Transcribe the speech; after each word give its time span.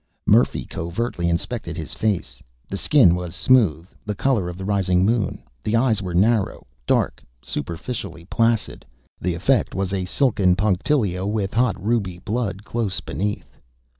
Murphy 0.25 0.65
covertly 0.65 1.29
inspected 1.29 1.77
his 1.77 1.93
face. 1.93 2.41
The 2.67 2.75
skin 2.75 3.13
was 3.13 3.35
smooth, 3.35 3.85
the 4.03 4.15
color 4.15 4.49
of 4.49 4.57
the 4.57 4.65
rising 4.65 5.05
moon; 5.05 5.43
the 5.63 5.75
eyes 5.75 6.01
were 6.01 6.15
narrow, 6.15 6.65
dark, 6.87 7.21
superficially 7.43 8.25
placid. 8.25 8.83
The 9.21 9.35
effect 9.35 9.75
was 9.75 9.93
of 9.93 10.09
silken 10.09 10.55
punctilio 10.55 11.27
with 11.27 11.53
hot 11.53 11.79
ruby 11.79 12.17
blood 12.17 12.63
close 12.63 12.99
beneath. 12.99 13.55